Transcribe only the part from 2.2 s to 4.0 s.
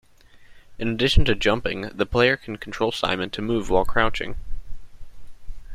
can control Simon to move while